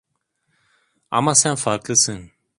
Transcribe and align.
Ama 1.11 1.35
sen 1.35 1.55
farklısın. 1.55 2.31